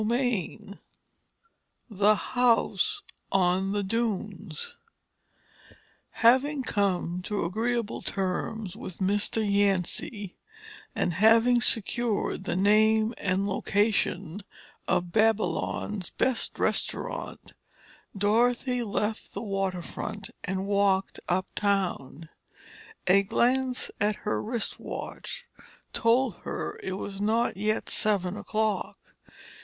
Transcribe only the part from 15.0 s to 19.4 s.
Babylon's best restaurant, Dorothy left